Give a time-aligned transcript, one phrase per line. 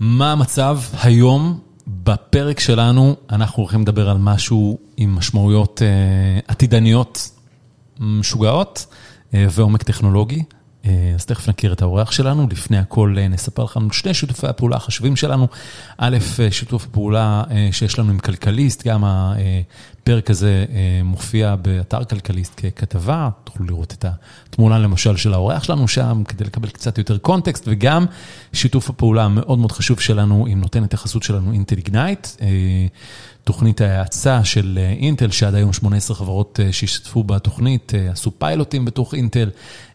[0.00, 1.60] מה המצב היום?
[1.86, 5.82] בפרק שלנו אנחנו הולכים לדבר על משהו עם משמעויות
[6.48, 7.30] עתידניות
[8.00, 8.86] משוגעות
[9.32, 10.42] ועומק טכנולוגי.
[11.14, 15.48] אז תכף נכיר את האורח שלנו, לפני הכל נספר לכם שני שיתופי הפעולה החשובים שלנו.
[15.98, 16.16] א',
[16.50, 17.42] שיתוף פעולה
[17.72, 20.64] שיש לנו עם כלכליסט, גם הפרק הזה
[21.04, 24.04] מופיע באתר כלכליסט ככתבה, תוכלו לראות את
[24.48, 28.06] התמונה למשל של האורח שלנו שם, כדי לקבל קצת יותר קונטקסט, וגם
[28.52, 32.28] שיתוף הפעולה המאוד מאוד חשוב שלנו, עם נותנת החסות שלנו אינטל איגנייט.
[33.46, 39.50] תוכנית ההאצה של אינטל, שעד היום 18 חברות שהשתתפו בתוכנית, עשו פיילוטים בתוך אינטל,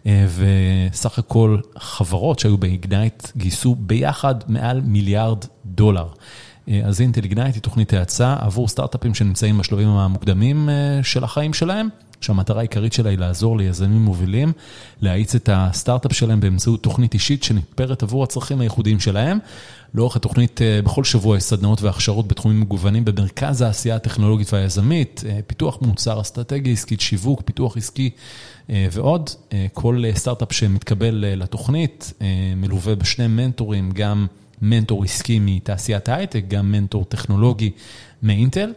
[0.05, 6.07] וסך הכל חברות שהיו באיגנייט גייסו ביחד מעל מיליארד דולר.
[6.83, 10.69] אז אינטל איגנייט היא תוכנית האצה עבור סטארט-אפים שנמצאים בשלבים המוקדמים
[11.03, 11.87] של החיים שלהם,
[12.23, 14.51] שהמטרה העיקרית שלה היא לעזור ליזמים מובילים,
[15.01, 19.39] להאיץ את הסטארט-אפ שלהם באמצעות תוכנית אישית שנתפרת עבור הצרכים הייחודיים שלהם.
[19.93, 26.21] לאורך התוכנית, בכל שבוע יש סדנאות והכשרות בתחומים מגוונים במרכז העשייה הטכנולוגית והיזמית, פיתוח מוצר
[26.21, 28.09] אסטרטגי, עסקית שיווק, פיתוח עסקי
[28.69, 29.29] ועוד.
[29.73, 32.13] כל סטארט-אפ שמתקבל לתוכנית
[32.55, 34.27] מלווה בשני מנטורים, גם
[34.61, 37.71] מנטור עסקי מתעשיית ההייטק, גם מנטור טכנולוגי
[38.23, 38.71] מאינטל.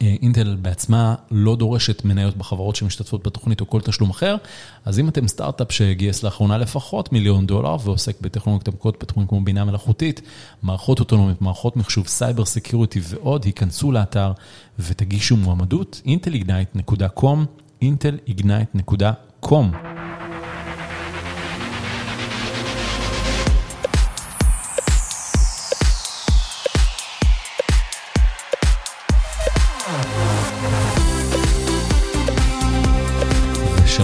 [0.00, 4.36] אינטל בעצמה לא דורשת מניות בחברות שמשתתפות בתוכנית או כל תשלום אחר,
[4.84, 9.64] אז אם אתם סטארט-אפ שגייס לאחרונה לפחות מיליון דולר ועוסק בטכנולוגיות עמוקות בתחומים כמו בינה
[9.64, 10.20] מלאכותית,
[10.62, 14.32] מערכות אוטונומיות, מערכות מחשוב, cyber security ועוד, היכנסו לאתר
[14.78, 17.38] ותגישו מועמדות, intelignite.com,
[17.82, 19.97] intelignite.com.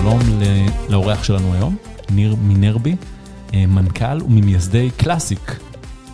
[0.04, 0.40] שלום
[0.88, 1.76] לאורח שלנו היום,
[2.10, 2.96] ניר מינרבי,
[3.52, 5.58] מנכ"ל וממייסדי קלאסיק.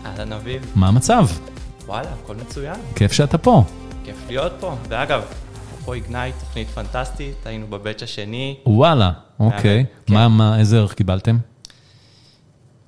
[0.06, 0.72] אהלן אביב.
[0.74, 1.26] מה המצב?
[1.86, 2.80] וואלה, הכל מצוין.
[2.94, 3.64] כיף שאתה פה.
[4.04, 4.76] כיף להיות פה.
[4.88, 5.22] ואגב,
[5.84, 8.56] פה איגנייט, תוכנית פנטסטית, היינו בבץ' השני.
[8.66, 9.84] וואלה, אוקיי.
[10.06, 10.14] כן.
[10.14, 11.38] מה, מה, איזה ערך קיבלתם?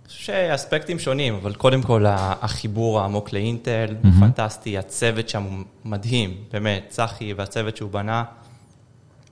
[0.08, 6.86] שאספקטים שונים, אבל קודם כל החיבור העמוק לאינטל הוא פנטסטי, הצוות שם הוא מדהים, באמת,
[6.88, 8.24] צחי והצוות שהוא בנה.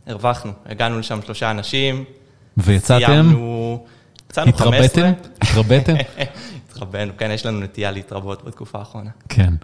[0.07, 2.05] הרווחנו, הגענו לשם שלושה אנשים.
[2.57, 3.07] ויצאתם?
[3.07, 3.85] סיימנו,
[4.31, 5.09] יצאנו 15.
[5.09, 5.13] התרביתם?
[5.41, 5.95] התרביתם?
[6.71, 9.11] התרבינו, כן, יש לנו נטייה להתרבות בתקופה האחרונה.
[9.29, 9.55] כן.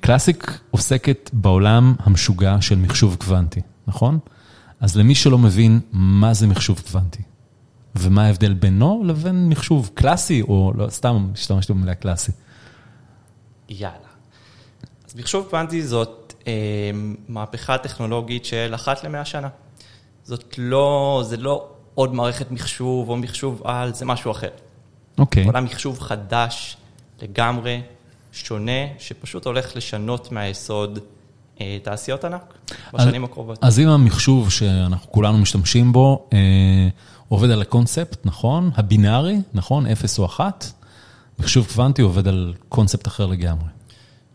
[0.00, 4.18] קלאסיק עוסקת בעולם המשוגע של מחשוב קוונטי, נכון?
[4.80, 7.22] אז למי שלא מבין מה זה מחשוב קוונטי,
[7.94, 12.32] ומה ההבדל בינו לבין מחשוב קלאסי, או לא, סתם השתמשתי במילה קלאסי.
[13.68, 13.96] יאללה.
[15.08, 16.19] אז מחשוב קוונטי זאת
[17.28, 19.48] מהפכה טכנולוגית של אחת למאה שנה.
[20.24, 24.48] זאת לא, זה לא עוד מערכת מחשוב או מחשוב על, זה משהו אחר.
[25.18, 25.44] אוקיי.
[25.44, 26.76] עולם מחשוב חדש
[27.22, 27.82] לגמרי,
[28.32, 30.98] שונה, שפשוט הולך לשנות מהיסוד
[31.82, 32.54] תעשיות ענק
[32.94, 33.58] בשנים הקרובות.
[33.62, 36.28] אז אם המחשוב שאנחנו כולנו משתמשים בו,
[37.28, 38.70] עובד על הקונספט, נכון?
[38.74, 39.86] הבינארי, נכון?
[39.86, 40.72] 0 או 1,
[41.38, 43.68] מחשוב קוונטי עובד על קונספט אחר לגמרי.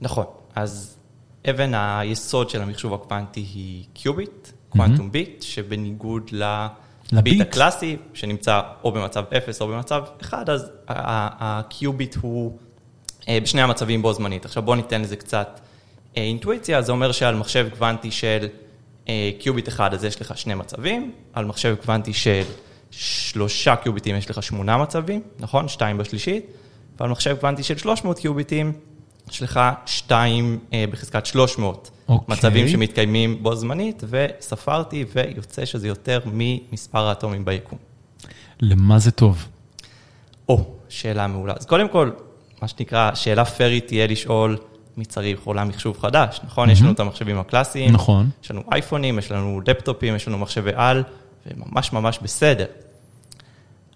[0.01, 0.25] נכון.
[0.55, 0.94] אז
[1.49, 6.29] אבן היסוד של המחשוב הקוונטי היא קיוביט, quantum bit, שבניגוד
[7.11, 7.41] לביט.
[7.41, 12.57] הקלאסי, שנמצא או במצב 0 או במצב 1, אז הקיוביט הוא
[13.29, 14.45] בשני המצבים בו זמנית.
[14.45, 15.59] עכשיו בואו ניתן לזה קצת
[16.15, 18.47] אינטואיציה, זה אומר שעל מחשב קוונטי של
[19.39, 22.41] קיוביט אחד, אז יש לך שני מצבים, על מחשב קוונטי של
[22.91, 25.67] שלושה קיוביטים יש לך שמונה מצבים, נכון?
[25.67, 26.45] שתיים בשלישית,
[26.99, 28.73] ועל מחשב קוונטי של 300 קיוביטים,
[29.29, 30.59] יש לך שתיים
[30.91, 32.13] בחזקת 300 okay.
[32.27, 37.77] מצבים שמתקיימים בו זמנית, וספרתי ויוצא שזה יותר ממספר האטומים ביקום.
[38.61, 39.47] למה זה טוב?
[40.49, 41.53] או, שאלה מעולה.
[41.59, 42.11] אז קודם כל,
[42.61, 44.57] מה שנקרא, שאלה פיירית תהיה לשאול
[44.97, 46.69] מי צריך עולם מחשוב חדש, נכון?
[46.69, 46.71] Mm-hmm.
[46.71, 48.29] יש לנו את המחשבים הקלאסיים, נכון.
[48.43, 51.03] יש לנו אייפונים, יש לנו לפטופים, יש לנו מחשבי על,
[51.45, 52.65] וממש ממש בסדר.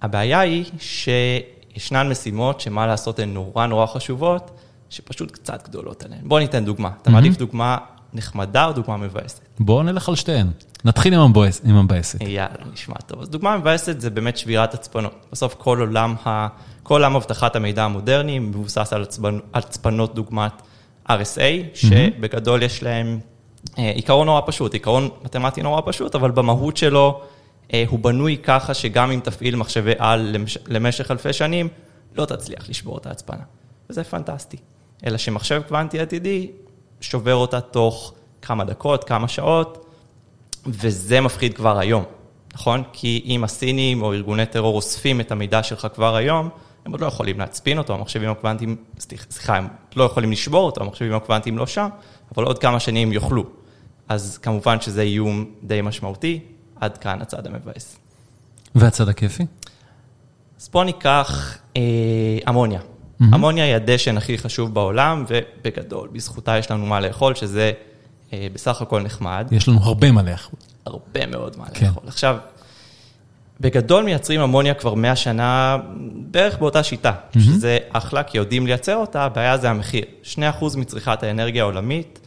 [0.01, 4.51] הבעיה היא שישנן משימות שמה לעשות הן נורא נורא חשובות,
[4.89, 6.21] שפשוט קצת גדולות עליהן.
[6.23, 6.89] בוא ניתן דוגמה.
[7.01, 7.77] אתה מעדיף דוגמה
[8.13, 9.41] נחמדה או דוגמה מבאסת?
[9.59, 10.47] בוא נלך על שתיהן.
[10.85, 11.21] נתחיל עם
[11.75, 12.21] המבאסת.
[12.21, 13.21] יאללה, נשמע טוב.
[13.21, 15.25] אז דוגמה מבאסת זה באמת שבירת הצפנות.
[15.31, 16.47] בסוף כל עולם, ה...
[16.83, 19.05] כל עולם אבטחת המידע המודרני מבוסס על
[19.53, 20.61] הצפנות דוגמת
[21.09, 23.19] RSA, שבגדול יש להם
[23.75, 27.21] עיקרון נורא פשוט, עיקרון מתמטי נורא פשוט, אבל במהות שלו
[27.87, 30.35] הוא בנוי ככה שגם אם תפעיל מחשבי על
[30.67, 31.67] למשך אלפי שנים,
[32.15, 33.43] לא תצליח לשבור את ההצפנה.
[33.89, 34.57] וזה פנטסטי.
[35.05, 36.51] אלא שמחשב קוונטי עתידי
[37.01, 39.85] שובר אותה תוך כמה דקות, כמה שעות,
[40.65, 42.03] וזה מפחיד כבר היום,
[42.53, 42.83] נכון?
[42.93, 46.49] כי אם הסינים או ארגוני טרור אוספים את המידע שלך כבר היום,
[46.85, 48.75] הם עוד לא יכולים להצפין אותו, המחשבים הקוונטיים,
[49.29, 51.89] סליחה, הם לא יכולים לשבור אותו, המחשבים הקוונטיים לא שם,
[52.35, 53.43] אבל עוד כמה שנים יוכלו.
[54.09, 56.39] אז כמובן שזה איום די משמעותי,
[56.75, 57.97] עד כאן הצד המבאס.
[58.75, 59.45] והצד הכיפי?
[60.59, 61.81] אז בואו ניקח אה,
[62.49, 62.79] אמוניה.
[63.21, 63.35] Mm-hmm.
[63.35, 67.71] אמוניה היא הדשן הכי חשוב בעולם, ובגדול, בזכותה יש לנו מה לאכול, שזה
[68.33, 69.47] אה, בסך הכל נחמד.
[69.51, 70.59] יש לנו הרבה מה לאכול.
[70.85, 71.85] הרבה מאוד מה כן.
[71.85, 72.03] לאכול.
[72.07, 72.37] עכשיו,
[73.59, 75.77] בגדול מייצרים אמוניה כבר 100 שנה
[76.31, 77.39] בערך באותה שיטה, mm-hmm.
[77.39, 80.03] שזה אחלה, כי יודעים לייצר אותה, הבעיה זה המחיר.
[80.23, 80.37] 2%
[80.77, 82.19] מצריכת האנרגיה העולמית,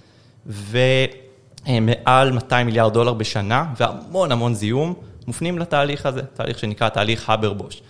[0.47, 4.95] ומעל 200 מיליארד דולר בשנה, והמון המון זיהום
[5.27, 7.83] מופנים לתהליך הזה, תהליך שנקרא תהליך הבר-בוש.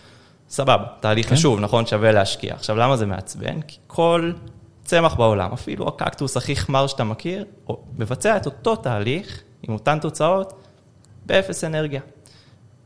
[0.53, 1.35] סבבה, תהליך כן.
[1.35, 2.55] חשוב, נכון, שווה להשקיע.
[2.55, 3.63] עכשיו, למה זה מעצבן?
[3.63, 4.33] כי כל
[4.85, 7.45] צמח בעולם, אפילו הקקטוס הכי חמר שאתה מכיר,
[7.99, 10.53] מבצע את אותו תהליך, עם אותן תוצאות,
[11.27, 12.01] באפס אנרגיה.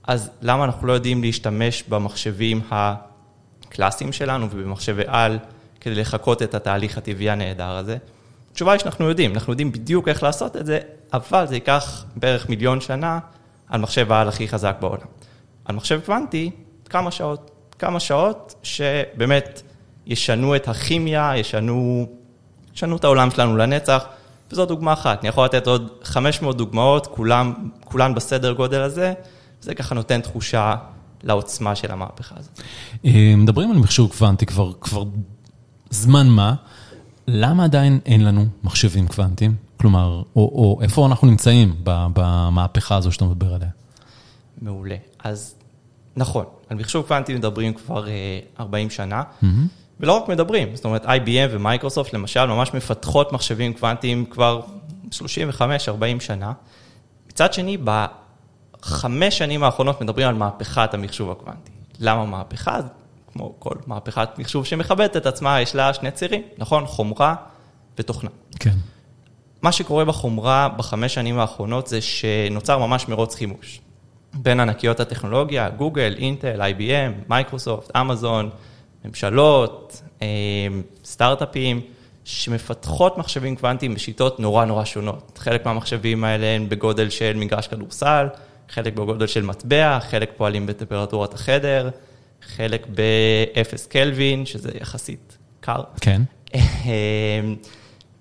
[0.07, 5.39] אז למה אנחנו לא יודעים להשתמש במחשבים הקלאסיים שלנו ובמחשבי על
[5.81, 7.97] כדי לחקות את התהליך הטבעי הנהדר הזה?
[8.53, 10.79] התשובה היא שאנחנו יודעים, אנחנו יודעים בדיוק איך לעשות את זה,
[11.13, 13.19] אבל זה ייקח בערך מיליון שנה
[13.69, 15.07] על מחשב העל הכי חזק בעולם.
[15.65, 16.51] על מחשב קוונטי,
[16.89, 17.56] כמה שעות.
[17.79, 19.63] כמה שעות שבאמת
[20.07, 22.07] ישנו את הכימיה, ישנו,
[22.75, 24.05] ישנו את העולם שלנו לנצח,
[24.51, 25.21] וזו דוגמה אחת.
[25.21, 29.15] אני יכול לתת עוד 500 דוגמאות, כולם, כולן בסדר גודל הזה,
[29.61, 30.75] זה ככה נותן תחושה
[31.23, 32.61] לעוצמה של המהפכה הזאת.
[33.05, 35.05] אה, מדברים על מחשוב קוונטי כבר, כבר
[35.91, 36.55] זמן מה,
[37.29, 39.55] למה עדיין אין לנו מחשבים קוונטיים?
[39.77, 43.69] כלומר, או, או איפה אנחנו נמצאים במהפכה הזו שאתה מדבר עליה?
[44.63, 44.97] מעולה.
[45.25, 45.55] אז
[46.17, 48.07] נכון, על מחשוב קוונטי מדברים כבר
[48.61, 49.47] 40 שנה, mm-hmm.
[50.01, 54.61] ולא רק מדברים, זאת אומרת IBM ומייקרוסופט למשל ממש מפתחות מחשבים קוונטיים כבר
[55.11, 55.19] 35-40
[56.21, 56.53] שנה.
[57.29, 61.71] מצד שני, בחמש שנים האחרונות מדברים על מהפכת המחשוב הקוונטי.
[62.01, 62.81] למה מהפכה?
[63.33, 66.87] כמו כל מהפכת מחשוב שמכבדת את עצמה, יש לה שני צירים, נכון?
[66.87, 67.35] חומרה
[67.99, 68.31] ותוכנה.
[68.61, 68.75] כן.
[69.63, 73.81] מה שקורה בחומרה בחמש שנים האחרונות זה שנוצר ממש מרוץ חימוש.
[74.37, 78.51] בין ענקיות הטכנולוגיה, גוגל, אינטל, IBM, מייקרוסופט, אמזון,
[79.05, 80.27] ממשלות, אה,
[81.05, 81.81] סטארט-אפים,
[82.25, 85.39] שמפתחות מחשבים קוונטיים בשיטות נורא נורא שונות.
[85.43, 88.27] חלק מהמחשבים האלה הם בגודל של מגרש כדורסל,
[88.69, 91.91] חלק בגודל של מטבע, חלק פועלים בטמפרטורת החדר,
[92.43, 95.83] חלק באפס קלווין, שזה יחסית קר.
[96.01, 96.23] כן.
[96.55, 96.61] אה,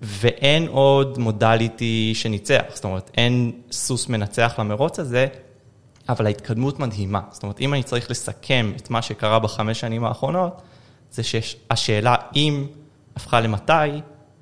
[0.02, 5.28] ואין עוד מודליטי שניצח, זאת אומרת, אין סוס מנצח למרוץ הזה,
[6.10, 7.22] אבל ההתקדמות מדהימה.
[7.32, 10.62] זאת אומרת, אם אני צריך לסכם את מה שקרה בחמש שנים האחרונות,
[11.12, 12.66] זה שהשאלה אם
[13.16, 13.74] הפכה למתי,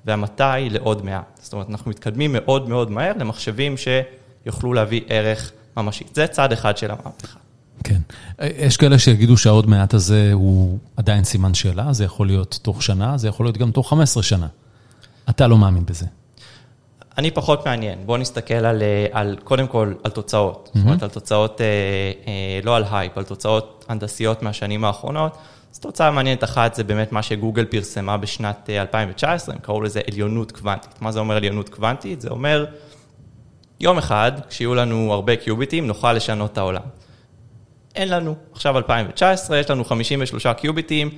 [0.04, 1.40] והמתי לעוד מעט.
[1.42, 6.04] זאת אומרת, אנחנו מתקדמים מאוד מאוד מהר למחשבים שיוכלו להביא ערך ממשי.
[6.14, 7.38] זה צד אחד של המהפכה.
[7.84, 8.00] כן.
[8.42, 13.18] יש כאלה שיגידו שהעוד מעט הזה הוא עדיין סימן שאלה, זה יכול להיות תוך שנה,
[13.18, 14.46] זה יכול להיות גם תוך 15 שנה.
[15.30, 16.06] אתה לא מאמין בזה.
[17.18, 17.98] אני פחות מעניין.
[18.06, 20.68] בואו נסתכל על, אה, על, קודם כל, על תוצאות.
[20.68, 20.78] Mm-hmm.
[20.78, 21.66] זאת אומרת, על תוצאות, אה,
[22.26, 25.36] אה, לא על הייפ, על תוצאות הנדסיות מהשנים האחרונות.
[25.72, 30.52] אז תוצאה מעניינת אחת זה באמת מה שגוגל פרסמה בשנת 2019, הם קראו לזה עליונות
[30.52, 31.02] קוונטית.
[31.02, 32.20] מה זה אומר עליונות קוונטית?
[32.20, 32.64] זה אומר,
[33.80, 36.82] יום אחד, כשיהיו לנו הרבה קיוביטים, נוכל לשנות את העולם.
[37.94, 38.34] אין לנו.
[38.52, 41.10] עכשיו 2019, יש לנו 53 קיוביטים,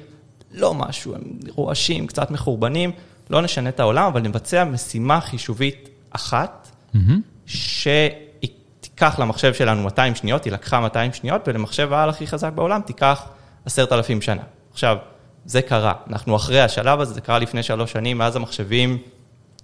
[0.52, 1.22] לא משהו, הם
[1.54, 2.90] רועשים, קצת מחורבנים.
[3.30, 6.98] לא נשנה את העולם, אבל נבצע משימה חישובית אחת, mm-hmm.
[7.46, 12.80] שהיא תיקח למחשב שלנו 200 שניות, היא לקחה 200 שניות, ולמחשב העל הכי חזק בעולם
[12.80, 13.28] תיקח
[13.66, 14.42] 10,000 שנה.
[14.72, 14.96] עכשיו,
[15.44, 18.98] זה קרה, אנחנו אחרי השלב הזה, זה קרה לפני שלוש שנים, מאז המחשבים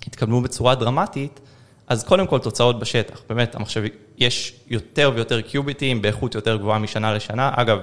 [0.06, 1.40] התקדמו בצורה דרמטית,
[1.86, 3.82] אז קודם כל תוצאות בשטח, באמת, המחשב,
[4.18, 7.78] יש יותר ויותר קיוביטים באיכות יותר גבוהה משנה לשנה, אגב,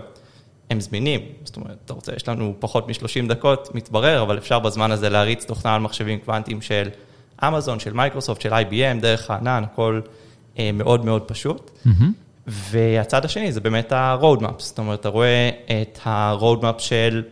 [0.69, 4.91] הם זמינים, זאת אומרת, אתה רוצה, יש לנו פחות מ-30 דקות, מתברר, אבל אפשר בזמן
[4.91, 6.89] הזה להריץ תוכנה על מחשבים קוונטיים של
[7.47, 10.01] אמזון, של מייקרוסופט, של IBM, דרך הענן, הכל
[10.59, 11.71] אה, מאוד מאוד פשוט.
[11.85, 11.89] Mm-hmm.
[12.47, 17.23] והצד השני זה באמת ה-roadmap, זאת אומרת, אתה רואה את ה-roadmap של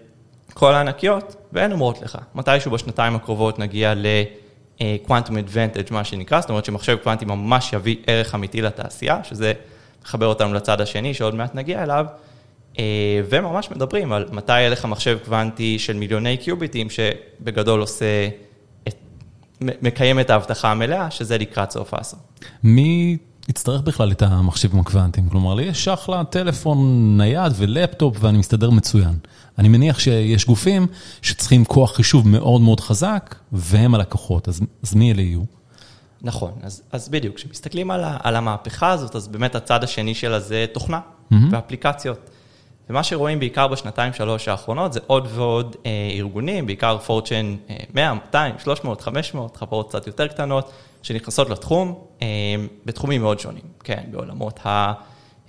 [0.53, 6.65] כל הענקיות, והן אומרות לך, מתישהו בשנתיים הקרובות נגיע ל-quantum advantage, מה שנקרא, זאת אומרת
[6.65, 9.53] שמחשב קוונטי ממש יביא ערך אמיתי לתעשייה, שזה
[10.03, 12.05] מחבר אותנו לצד השני, שעוד מעט נגיע אליו.
[12.79, 12.83] אה,
[13.29, 18.27] וממש מדברים על מתי יהיה לך מחשב קוונטי של מיליוני קיוביטים, שבגדול עושה,
[18.87, 18.95] את,
[19.61, 22.19] מקיים את ההבטחה המלאה, שזה לקראת סוף העשור.
[22.63, 23.17] מי
[23.47, 25.29] יצטרך בכלל את המחשבים הקוונטיים?
[25.29, 26.77] כלומר, לי יש אחלה טלפון
[27.17, 29.13] נייד ולפטופ ואני מסתדר מצוין.
[29.57, 30.87] אני מניח שיש גופים
[31.21, 35.41] שצריכים כוח חישוב מאוד מאוד חזק, והם הלקוחות, אז, אז מי אלה יהיו?
[36.21, 40.65] נכון, אז, אז בדיוק, כשמסתכלים על, על המהפכה הזאת, אז באמת הצד השני שלה זה
[40.73, 41.35] תוכנה mm-hmm.
[41.51, 42.29] ואפליקציות.
[42.89, 47.55] ומה שרואים בעיקר בשנתיים שלוש האחרונות זה עוד ועוד אה, ארגונים, בעיקר פורצ'ן
[47.93, 50.71] 100, 200, 300, 500, חברות קצת יותר קטנות,
[51.03, 52.27] שנכנסות לתחום אה,
[52.85, 54.59] בתחומים מאוד שונים, כן, בעולמות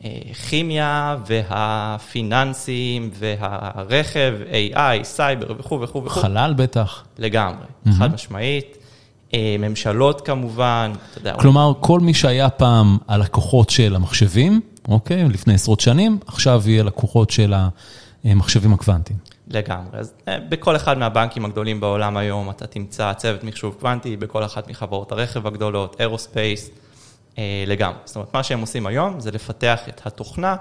[0.05, 4.35] הכימיה והפיננסים והרכב,
[4.75, 6.21] AI, סייבר וכו' וכו' וכו'.
[6.21, 7.05] חלל בטח.
[7.19, 7.91] לגמרי, mm-hmm.
[7.99, 8.79] חד משמעית.
[9.35, 11.35] אה, ממשלות כמובן, אתה יודע.
[11.41, 17.31] כלומר, כל מי שהיה פעם הלקוחות של המחשבים, אוקיי, לפני עשרות שנים, עכשיו יהיה לקוחות
[17.31, 17.55] של
[18.25, 19.19] המחשבים הקוונטיים.
[19.49, 24.45] לגמרי, אז אה, בכל אחד מהבנקים הגדולים בעולם היום אתה תמצא צוות מחשוב קוונטי, בכל
[24.45, 26.71] אחת מחברות הרכב הגדולות, אירוספייס,
[27.39, 27.99] אה, לגמרי.
[28.05, 30.57] זאת אומרת, מה שהם עושים היום זה לפתח את התוכנה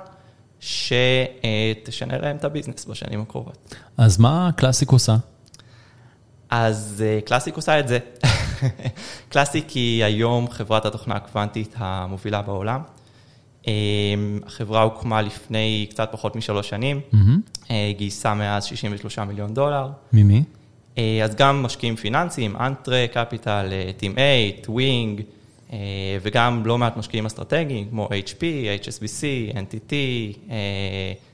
[0.60, 3.76] שתשנה להם את הביזנס בשנים הקרובות.
[3.98, 5.16] אז מה Classiq עושה?
[6.50, 8.00] אז Classiq עושה את זה.
[9.30, 12.82] Classiq היא היום חברת התוכנה הקוונטית המובילה בעולם.
[13.68, 17.68] אמ, החברה הוקמה לפני קצת פחות משלוש שנים, mm-hmm.
[17.98, 19.90] גייסה מאז 63 מיליון דולר.
[20.14, 20.44] ממי?
[20.98, 24.26] אה, אז גם משקיעים פיננסיים, Entrée Capital, Team 8,
[24.68, 25.22] Wing,
[26.22, 28.42] וגם לא מעט משקיעים אסטרטגיים, כמו HP,
[28.84, 29.94] HSBC, NTT,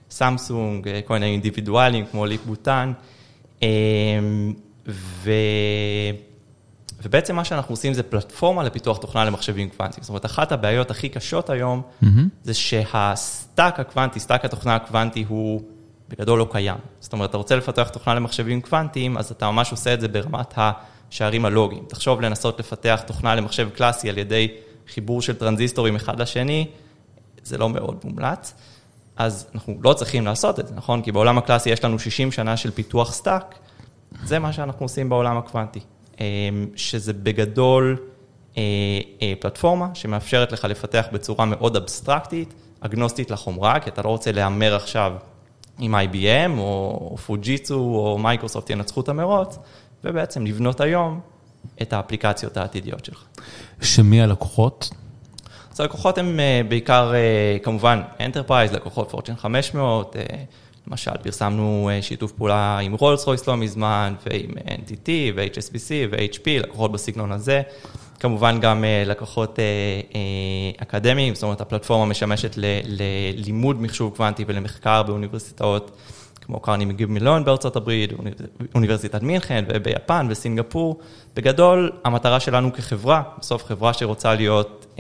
[0.10, 2.92] סמסונג, כל מיני אינדיבידואלים כמו ליפ-בו טאן.
[3.62, 3.68] אמ,
[4.88, 5.32] ו...
[7.04, 10.04] ובעצם מה שאנחנו עושים זה פלטפורמה לפיתוח תוכנה למחשבים קוונטיים.
[10.04, 12.08] זאת אומרת, אחת הבעיות הכי קשות היום, mm-hmm.
[12.44, 15.62] זה שה stack הקוונטי, stack התוכנה הקוונטי הוא
[16.10, 16.78] בגדול לא קיים.
[17.00, 20.54] זאת אומרת, אתה רוצה לפתח תוכנה למחשבים קוונטיים, אז אתה ממש עושה את זה ברמת
[20.58, 21.84] השערים הלוגיים.
[21.88, 24.48] תחשוב לנסות לפתח תוכנה למחשב קלאסי על ידי
[24.94, 26.68] חיבור של טרנזיסטורים אחד לשני,
[27.44, 28.54] זה לא מאוד מומלץ.
[29.16, 31.02] אז אנחנו לא צריכים לעשות את זה, נכון?
[31.02, 33.56] כי בעולם הקלאסי יש לנו 60 שנה של פיתוח stack,
[34.24, 35.80] זה מה שאנחנו עושים בעולם הקוונטי.
[36.20, 37.98] אמ, שזה בגדול
[38.58, 38.62] אה,
[39.22, 44.76] אה, פלטפורמה שמאפשרת לך לפתח בצורה מאוד אבסטרקטית, אגנוסטית לחומרה, כי אתה לא רוצה להמר
[44.76, 45.14] עכשיו
[45.80, 49.58] אם IBM או פוג'יצו או מייקרוסופט ינצחו את המרוץ,
[50.04, 51.20] ובעצם לבנות היום
[51.82, 53.24] את האפליקציות העתידיות שלך.
[53.82, 54.90] שמי הלקוחות?
[55.72, 57.14] אז הלקוחות הם אה, בעיקר,
[57.64, 60.16] כמובן, enterprise, לקוחות Fortune 500,
[60.88, 66.92] למשל, פרסמנו אה, שיתוף פעולה עם רולס רויס לא מזמן, ועם NTT, ו-HSBC, ו-HP, לקוחות
[66.92, 67.62] בסגנון הזה.
[68.20, 69.64] כמובן גם אה, לקוחות אה,
[70.78, 72.52] אקדמיים, זאת אומרת, הפלטפורמה משמשת
[72.86, 75.98] ללימוד מחשוב קוונטי ולמחקר באוניברסיטאות
[76.42, 78.14] כמו קרנגי מלון בארצות הברית,
[78.76, 81.00] אוניברסיטת מינכן וביפן וסינגפור.
[81.36, 84.98] בגדול, המטרה שלנו כחברה, בסוף חברה שרוצה להיות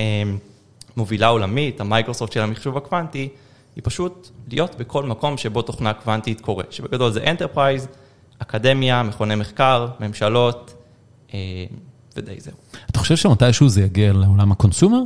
[0.97, 3.29] מובילה עולמית, המיקרוסופט של המחשוב הקוונטי,
[3.75, 7.87] היא פשוט להיות בכל מקום שבו תוכנה קוונטית קורה, שבגדול זה enterprise,
[8.39, 10.73] אקדמיה, מכוני מחקר, ממשלות,
[11.33, 11.39] אה,
[12.17, 12.53] ודי זהו.
[12.91, 15.01] אתה חושב שמתישהו זה יגיע לעולם ה consumer?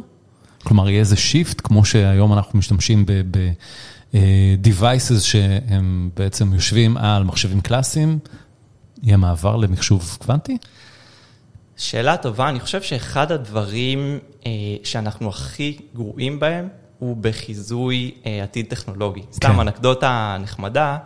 [0.63, 8.19] כלומר, יהיה איזה shift, כמו שהיום אנחנו משתמשים ב-devices שהם בעצם יושבים על מחשבים קלאסיים,
[9.03, 10.57] יהיה מעבר למחשוב קוונטי?
[11.77, 14.51] שאלה טובה, אני חושב שאחד הדברים אה,
[14.83, 16.67] שאנחנו הכי גרועים בהם,
[16.99, 19.21] הוא בחיזוי אה, עתיד טכנולוגי.
[19.21, 19.31] כן.
[19.31, 20.97] סתם אנקדוטה נחמדה,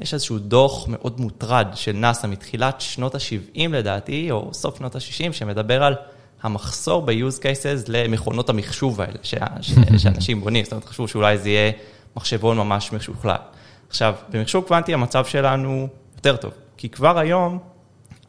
[0.00, 5.32] יש איזשהו דוח מאוד מוטרד של נאס"א מתחילת שנות ה-70 לדעתי, או סוף שנות ה-60,
[5.32, 5.94] שמדבר על
[6.42, 9.72] המחסור ב-use cases למכונות המחשוב האלה, ש- ש-
[10.02, 11.72] שאנשים בונים, זאת אומרת, חשבו שאולי זה יהיה
[12.16, 13.36] מחשבון ממש משוכלל.
[13.88, 17.58] עכשיו, במחשוב קוונטי המצב שלנו יותר טוב, כי כבר היום,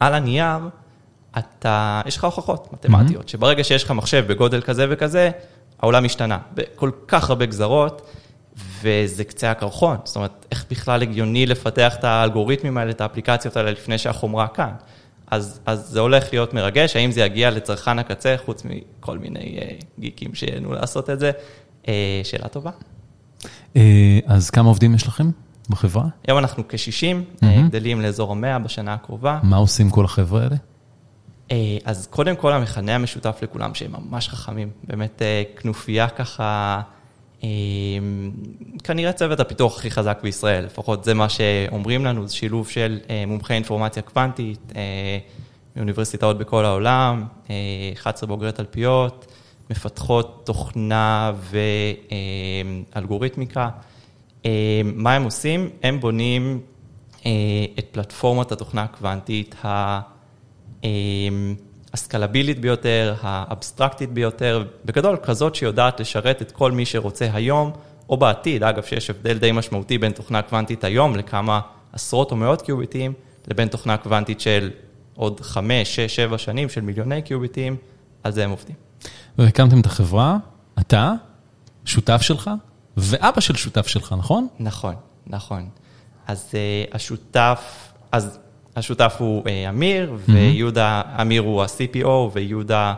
[0.00, 0.58] על הנייר,
[1.38, 3.30] אתה, יש לך הוכחות מתמטיות, mm-hmm.
[3.30, 5.30] שברגע שיש לך מחשב בגודל כזה וכזה,
[5.80, 8.02] העולם השתנה בכל כך הרבה גזרות,
[8.82, 9.96] וזה קצה הקרחון.
[10.04, 14.70] זאת אומרת, איך בכלל הגיוני לפתח את האלגוריתמים האלה, את האפליקציות האלה, לפני שהחומרה כאן.
[15.30, 19.84] אז, אז זה הולך להיות מרגש, האם זה יגיע לצרכן הקצה, חוץ מכל מיני uh,
[19.98, 21.30] גיקים שיהנו לעשות את זה,
[21.82, 21.88] uh,
[22.24, 22.70] שאלה טובה.
[23.74, 23.78] Uh,
[24.26, 25.30] אז כמה עובדים יש לכם
[25.70, 26.04] בחברה?
[26.28, 27.46] היום אנחנו כ-60, mm-hmm.
[27.70, 29.38] גדלים לאזור המאה בשנה הקרובה.
[29.42, 30.56] מה עושים כל החבר'ה האלה?
[31.50, 36.80] אה, אז קודם כל המכנה המשותף לכולם שהם ממש חכמים, באמת אה, כנופיה ככה,
[37.44, 37.48] אה,
[38.84, 43.54] כנראה צוות הפיתוח הכי חזק בישראל, לפחות זה מה שאומרים לנו, זה שילוב של מומחי
[43.54, 44.72] אינפורמציה קוונטית
[45.76, 47.24] מאוניברסיטאות בכל העולם,
[47.94, 49.32] 11 בוגרי תלפיות,
[49.70, 51.32] מפתחות תוכנה
[52.94, 53.68] ואלגוריתמיקה.
[54.84, 55.70] מה הם עושים?
[55.82, 56.60] הם בונים
[57.78, 59.54] את פלטפורמת התוכנה הקוונטית.
[61.94, 67.72] הסקלבילית ביותר, האבסטרקטית ביותר, בגדול כזאת שיודעת לשרת את כל מי שרוצה היום
[68.08, 71.60] או בעתיד, אגב שיש הבדל די משמעותי בין תוכנה קוונטית היום לכמה
[71.92, 73.12] עשרות או מאות קיוביטים,
[73.48, 74.70] לבין תוכנה קוונטית של
[75.14, 77.76] עוד חמש, שש, שבע שנים של מיליוני קיוביטים,
[78.24, 78.76] על זה הם עובדים.
[79.38, 80.36] והקמתם את החברה,
[80.80, 81.12] אתה,
[81.84, 82.50] שותף שלך,
[82.96, 84.48] ואבא של שותף שלך, נכון?
[84.58, 84.94] נכון.
[85.26, 85.68] נכון.
[86.26, 86.50] אז
[86.92, 88.38] השותף, אז
[88.78, 92.94] השותף הוא אמיר, ויהודה, אמיר הוא ה-CPO, ויהודה,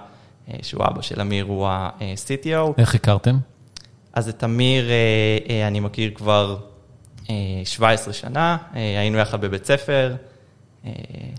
[0.62, 2.72] שהוא אבא של אמיר, הוא ה-CTO.
[2.78, 3.37] איך הכרתם?
[4.12, 4.90] אז את אמיר
[5.68, 6.56] אני מכיר כבר
[7.64, 10.14] 17 שנה, היינו יחד בבית ספר.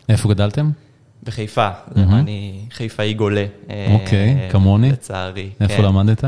[0.09, 0.71] איפה גדלתם?
[1.23, 1.99] בחיפה, mm-hmm.
[1.99, 3.45] אני חיפאי גולה.
[3.93, 4.91] אוקיי, okay, כמוני?
[4.91, 5.49] לצערי.
[5.61, 5.83] איפה כן.
[5.83, 6.23] למדת?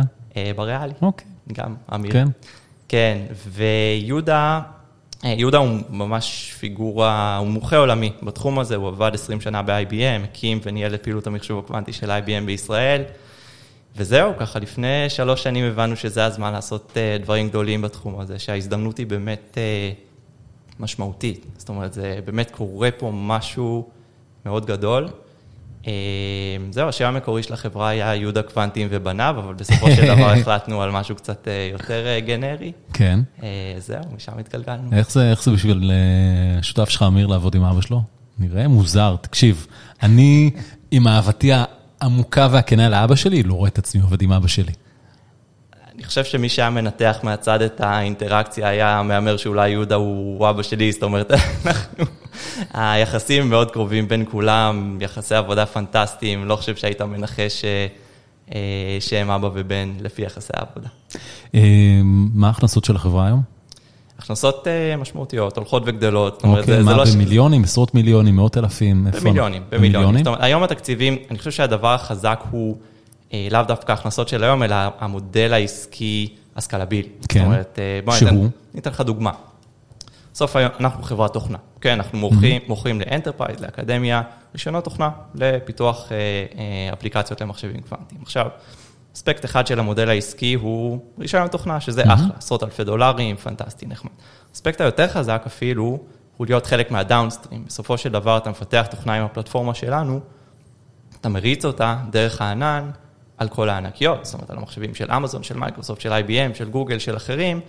[0.55, 0.93] בריאלי.
[1.01, 1.27] אוקיי.
[1.50, 1.53] Okay.
[1.53, 2.12] גם, אמיר.
[2.12, 2.27] כן.
[2.88, 3.17] כן,
[3.48, 4.62] ויהודה,
[5.24, 10.60] יהודה הוא ממש פיגורה, הוא מומחה עולמי בתחום הזה, הוא עבד 20 שנה ב-IBM, הקים
[10.63, 13.03] וניהל את פעילות המחשוב הקוונטי של IBM בישראל.
[13.96, 19.08] וזהו, ככה לפני שלוש שנים הבנו שזה הזמן לעשות דברים גדולים בתחום הזה, שההזדמנות היא
[19.08, 19.58] באמת
[20.80, 21.46] משמעותית.
[21.58, 23.89] זאת אומרת, זה באמת קורה פה משהו
[24.46, 25.08] מאוד גדול.
[26.72, 30.92] זהו, השם המקורי של החברה היה יהודה קוונטים ובניו, אבל בסופו של דבר החלטנו על
[30.92, 32.72] משהו קצת יותר גנרי.
[32.94, 33.20] כן.
[33.78, 34.90] זהו, משם התגלגלנו.
[34.92, 35.92] איך זה, איך זה בשביל
[36.62, 38.02] שותף שלך, אמיר, לעבוד עם אבא שלו?
[38.40, 39.68] נראה מוזר, תקשיב,
[40.04, 40.52] אני
[40.92, 41.52] עם אהבתי
[42.02, 44.74] העמוקה והכנה לאבא שלי, לא רואה את עצמי עובד עם אבא שלי.
[45.96, 50.92] אני חושב שמי שהיה מנתח מהצד את האינטראקציה היה מהמר שאולי יהודה הוא אבא שלי,
[50.92, 51.32] זאת אומרת,
[51.66, 52.06] אנחנו,
[52.74, 57.66] היחסים מאוד קרובים בין כולם, יחסי עבודה פנטסטיים, לא חושב שהיית מנחש
[59.00, 60.88] שהם אבא ובן לפי יחסי העבודה.
[62.34, 63.42] מה ההכנסות של החברה היום?
[64.20, 66.44] הכנסות משמעותיות, הולכות וגדלות.
[66.44, 69.08] אוקיי, מה במיליונים, עשרות מיליונים, מאות אלפים?
[69.12, 70.26] במיליונים, במיליונים.
[70.40, 72.78] היום התקציבים, אני חושב שהדבר החזק הוא...
[73.52, 77.10] לאו דווקא הכנסות של היום, אלא המודל העסקי ה scalable-י.
[77.30, 78.50] כן, זאת אומרת, בוא שהוא?
[78.74, 79.32] אני אתן לך דוגמה.
[80.34, 82.68] בסוף היום אנחנו חברת תוכנה, כן, אנחנו מוכרים, mm-hmm.
[82.68, 84.22] מוכרים ל enterprise, לאקדמיה,
[84.54, 88.22] רישיונות תוכנה לפיתוח אה, אה, אפליקציות למחשבים קוונטיים.
[88.24, 88.48] עכשיו,
[89.16, 92.13] אספקט אחד של המודל העסקי הוא רישיון תוכנה, שזה mm-hmm.
[92.13, 94.12] אחלה, עשרות אלפי דולרים, פנטסטי, נחמד.
[94.56, 96.00] אספקט היותר חזק אפילו,
[96.38, 97.66] הוא להיות חלק מהדאונסטרים.
[97.68, 100.20] בסופו של דבר אתה מפתח תוכנה עם הפלטפורמה שלנו,
[101.22, 102.90] אתה מריץ אותה דרך הענן,
[103.44, 107.00] על כל הענקיות, זאת אומרת, על המחשבים של אמזון, של מייקרוסופט, של IBM, של גוגל,
[107.00, 107.60] של אחרים,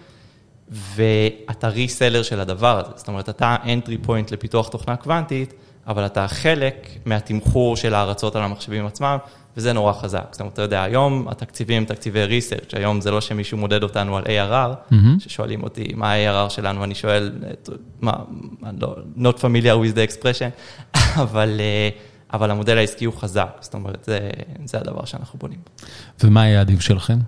[0.68, 2.90] ואתה ריסלר של הדבר הזה.
[2.96, 5.54] זאת אומרת, אתה entry point לפיתוח תוכנה קוונטית,
[5.86, 9.16] אבל אתה חלק מהתמחור של ההרצות על המחשבים עצמם,
[9.56, 10.26] וזה נורא חזק.
[10.30, 14.16] זאת אומרת, אתה יודע, היום התקציבים הם תקציבי ריסרצ', היום זה לא שמישהו מודד אותנו
[14.16, 14.94] על ARR, mm-hmm.
[15.18, 17.32] ששואלים אותי מה ה-ARR שלנו, ואני שואל,
[18.00, 18.12] מה,
[18.80, 20.50] לא, not familiar with the expression,
[21.24, 21.60] אבל...
[22.32, 24.30] אבל המודל העסקי הוא חזק, זאת אומרת, זה,
[24.64, 25.58] זה הדבר שאנחנו בונים.
[26.24, 27.18] ומה היעדים שלכם?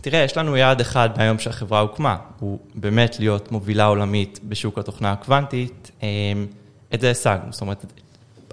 [0.00, 5.12] תראה, יש לנו יעד אחד מהיום שהחברה הוקמה, הוא באמת להיות מובילה עולמית בשוק התוכנה
[5.12, 5.90] הקוונטית.
[6.02, 6.06] אמ,
[6.94, 7.84] את זה השגנו, זאת אומרת,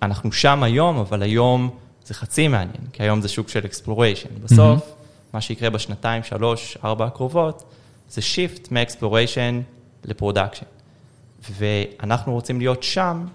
[0.01, 1.69] אנחנו שם היום, אבל היום
[2.05, 4.29] זה חצי מעניין, כי היום זה שוק של אקספלוריישן.
[4.43, 5.33] בסוף, mm-hmm.
[5.33, 7.63] מה שיקרה בשנתיים, שלוש, ארבע הקרובות,
[8.09, 9.61] זה shift מ exploration
[10.05, 10.65] ל production.
[11.51, 13.25] ואנחנו רוצים להיות שם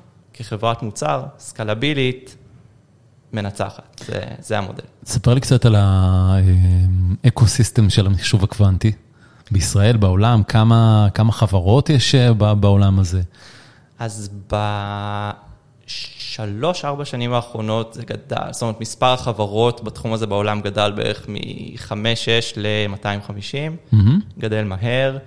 [0.40, 2.36] כחברת מוצר, scalable-ית,
[3.32, 4.82] מנצחת, זה, זה המודל.
[5.04, 5.76] ספר לי קצת על
[7.24, 8.92] ה ecosystem של המחשוב הקוונטי
[9.50, 13.22] בישראל, בעולם, כמה, כמה חברות יש אה, בעולם הזה?
[13.98, 14.30] אז
[15.86, 21.28] בשלוש, ארבע שנים האחרונות זה גדל, זאת אומרת, מספר החברות בתחום הזה בעולם גדל בערך
[21.28, 21.92] מ-5-6
[22.56, 23.96] ל-250, mm-hmm.
[24.38, 25.18] גדל מהר.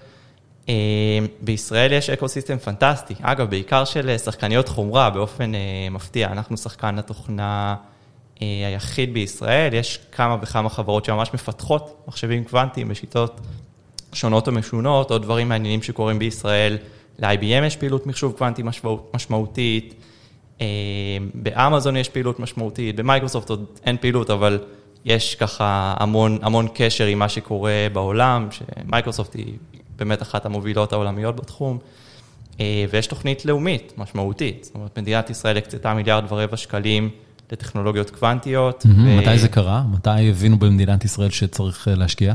[0.69, 5.59] אה, בישראל יש ecosystem פנטסטי, אגב, בעיקר של שחקניות חומרה באופן אה,
[5.91, 7.75] מפתיע, אנחנו שחקן התוכנה
[8.41, 13.41] אה, היחיד בישראל, יש כמה וכמה חברות שממש מפתחות מחשבים קוונטיים בשיטות
[14.13, 16.77] שונות ומשונות, או דברים מעניינים שקורים בישראל,
[17.19, 18.63] ל-IBM יש פעילות מחשוב קוונטי
[19.13, 19.95] משמעותית,
[21.33, 24.59] באמזון יש פעילות משמעותית, במיקרוסופט עוד אין פעילות, אבל
[25.05, 29.53] יש ככה המון, המון קשר עם מה שקורה בעולם, שמייקרוסופט היא
[29.95, 31.77] באמת אחת המובילות העולמיות בתחום,
[32.59, 37.09] אה, ויש תוכנית לאומית משמעותית, זאת אומרת, מדינת ישראל הקצתה מיליארד ורבע שקלים
[37.51, 38.85] לטכנולוגיות קוונטיות.
[38.85, 39.17] ו...
[39.17, 39.83] מתי זה קרה?
[39.91, 42.33] מתי הבינו במדינת ישראל שצריך אה, להשקיע?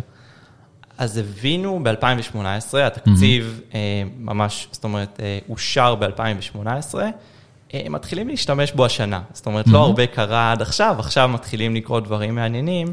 [0.98, 3.74] אז הבינו ב-2018, התקציב mm-hmm.
[4.18, 6.94] ממש, זאת אומרת, אושר ב-2018.
[7.90, 9.72] מתחילים להשתמש בו השנה, זאת אומרת, mm-hmm.
[9.72, 12.92] לא הרבה קרה עד עכשיו, עכשיו מתחילים לקרות דברים מעניינים,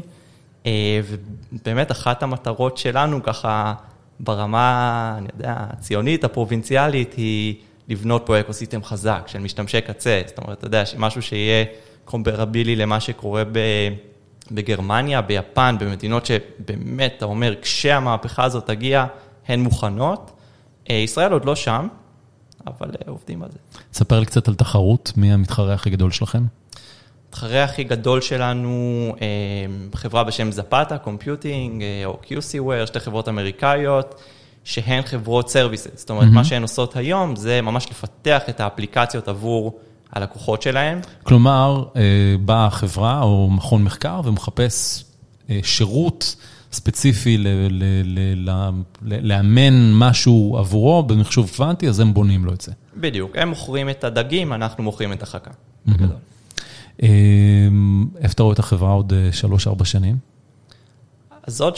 [1.02, 3.74] ובאמת אחת המטרות שלנו ככה
[4.20, 7.54] ברמה, אני יודע, הציונית, הפרובינציאלית, היא
[7.88, 10.20] לבנות פה אקוסיסטם חזק של משתמשי קצה.
[10.26, 11.64] זאת אומרת, אתה יודע, משהו שיהיה
[12.04, 13.58] קומפרבילי למה שקורה ב...
[14.50, 19.06] בגרמניה, ביפן, במדינות שבאמת, אתה אומר, כשהמהפכה הזאת תגיע,
[19.48, 20.30] הן מוכנות.
[20.90, 21.88] אה, ישראל עוד לא שם,
[22.66, 23.58] אבל אה, עובדים על זה.
[23.90, 26.42] תספר לי קצת על תחרות, מי המתחרה הכי גדול שלכם?
[27.26, 29.26] המתחרה הכי גדול שלנו, אה,
[29.94, 34.20] חברה בשם Zapata Computing, או QC Ware, שתי חברות אמריקאיות,
[34.64, 35.90] שהן חברות services.
[35.94, 36.34] זאת אומרת, mm-hmm.
[36.34, 39.78] מה שהן עושות היום זה ממש לפתח את האפליקציות עבור
[40.12, 41.00] הלקוחות שלהן.
[41.22, 42.02] כלומר, אה,
[42.40, 45.04] באה חברה או מכון מחקר ומחפש
[45.50, 46.36] אה, שירות
[46.72, 47.44] ספציפי
[49.02, 52.72] לאמן משהו עבורו במחשוב קוונטי, אז הם בונים לו את זה.
[52.96, 55.50] בדיוק, הם מוכרים את הדגים, אנחנו מוכרים את החכה.
[57.02, 57.08] אה,
[58.20, 59.12] איפה אתה רואה את החברה עוד
[59.80, 60.16] 3-4 שנים?
[61.46, 61.74] אז עוד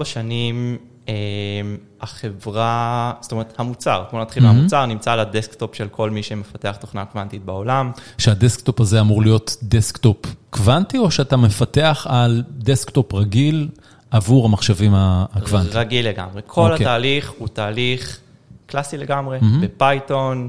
[0.00, 0.76] 3-4 שנים
[1.08, 4.42] אמ, החברה, זאת אומרת, המוצר, בוא נתחיל.
[4.42, 7.90] מהמוצר, נמצא על ה desktop של כל מי שמפתח תוכנה קוונטית בעולם.
[8.18, 10.16] שה desktop הזה אמור להיות desktop
[10.50, 13.68] קוונטי, או שאתה מפתח על desktop רגיל
[14.10, 15.76] עבור המחשבים הקוונטיים?
[15.76, 16.42] רגיל לגמרי.
[16.46, 16.72] כל okay.
[16.72, 16.86] אוקיי.
[16.86, 18.20] התהליך הוא תהליך
[18.66, 19.62] קלאסי לגמרי, mm-hmm.
[19.62, 20.48] ב Python.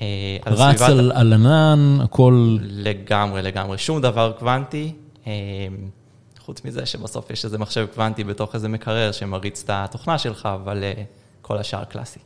[0.00, 0.06] אה,
[0.46, 2.58] רץ על, על ענן, הכל...
[2.62, 3.78] לגמרי, לגמרי.
[3.78, 4.92] שום דבר קוונטי.
[5.26, 5.30] אמ,
[6.38, 10.82] חוץ מזה שבסוף יש איזה מחשב קוונטי בתוך איזה מקרר שמריץ את התוכנה שלך, אבל
[10.82, 11.00] uh,
[11.42, 12.20] כל השאר קלאסי.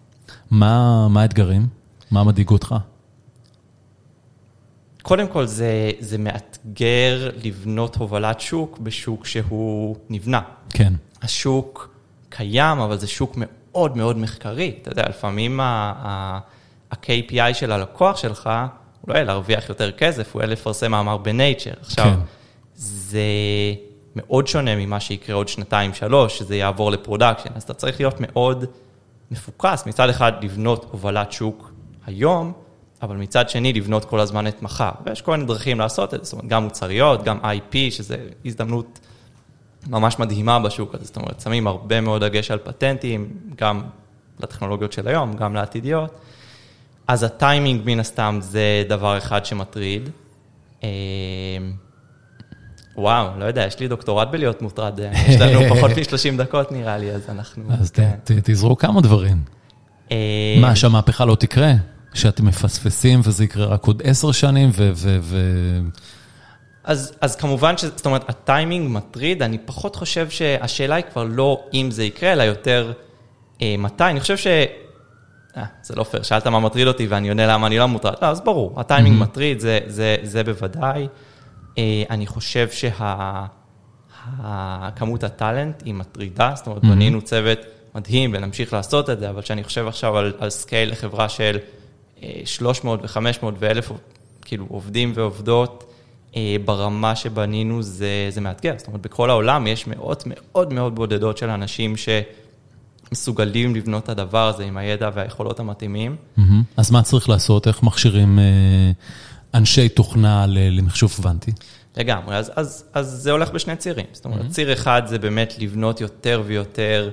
[0.51, 1.67] מה, מה האתגרים?
[2.11, 2.75] מה מדאיג אותך?
[5.05, 10.41] קודם כל, זה, זה מאתגר לבנות הובלת שוק בשוק שהוא נבנה.
[10.71, 10.93] כן.
[11.23, 11.95] השוק
[12.29, 14.75] קיים, אבל זה שוק מאוד מאוד מחקרי.
[14.83, 18.51] אתה יודע, לפעמים ה-KPI של הלקוח שלך,
[19.01, 21.73] הוא לא יהיה להרוויח יותר כסף, הוא יהיה לפרסם מאמר ב Nature.
[21.81, 22.21] עכשיו, כן.
[22.75, 23.23] זה
[24.17, 27.51] מאוד שונה ממה שיקרה עוד שנתיים, שלוש, שזה יעבור ל production.
[27.55, 28.65] אז אתה צריך להיות מאוד
[29.31, 31.73] מפוקס, מצד אחד לבנות הובלת שוק
[32.07, 32.53] היום,
[33.05, 34.91] אבל מצד שני לבנות כל הזמן את מחר.
[35.07, 39.01] ויש כל מיני דרכים לעשות את זה, זאת אומרת, גם מוצריות, גם IP, שזה הזדמנות
[39.87, 41.05] ממש מדהימה בשוק הזה.
[41.05, 43.83] זאת אומרת, שמים הרבה מאוד דגש על פטנטים, גם
[44.41, 46.21] לטכנולוגיות של היום, גם לעתידיות.
[47.09, 50.09] אז הטיימינג, מן הסתם, זה דבר אחד שמטריד.
[50.85, 50.89] אה,
[52.97, 57.11] וואו, לא יודע, יש לי דוקטורט בלהיות מוטרד, יש לנו פחות מ-30 דקות נראה לי,
[57.11, 57.65] אז אנחנו...
[57.81, 57.93] אז.
[58.25, 59.37] תזרו כמה דברים.
[60.13, 61.73] אה, מה, שהמהפכה לא תקרה?
[62.15, 64.93] שאתם מפספסים וזה יקרה רק עוד עשר שנים ו...
[66.85, 67.85] אז, אז כמובן ש...
[67.85, 72.43] זאת אומרת, הטיימינג מטריד, אני פחות חושב שהשאלה היא כבר לא אם זה יקרה, אלא
[72.43, 72.93] יותר
[73.63, 74.05] אה, מתי.
[74.05, 74.47] אני חושב ש...
[75.57, 78.15] אה, זה לא פייר, שאלת מה מטריד אותי ואני עונה למה אני לא מוטרד.
[78.23, 79.23] לא, אז ברור, הטיימינג mm-hmm.
[79.23, 81.09] מטריד, זה, זה, זה בוודאי.
[81.79, 82.69] אה, אני חושב
[84.31, 87.59] שהכמות ה talent היא מטרידה, זאת אומרת, בנינו צוות
[87.95, 91.59] מדהים ונמשיך לעשות את זה, אבל כשאני חושב עכשיו על, על scale לחברה של
[92.45, 93.93] 300 ו-500 ו-1000
[94.45, 95.85] כאילו עובדים ועובדות,
[96.37, 98.75] אה, ברמה שבנינו זה, זה מאתגר.
[98.79, 104.49] זאת אומרת, בכל העולם יש מאות מאוד מאוד בודדות של אנשים שמסוגלים לבנות את הדבר
[104.49, 106.17] הזה עם הידע והיכולות המתאימים.
[106.77, 107.69] אז מה צריך לעשות?
[107.69, 108.45] איך מכשירים אה,
[109.55, 111.53] אנשי תוכנה למחשוב קוונטי?
[111.97, 114.07] לגמרי, אז, אז, אז זה הולך בשני צירים.
[114.13, 114.51] זאת אומרת, mm-hmm.
[114.51, 117.11] ציר אחד זה באמת לבנות יותר ויותר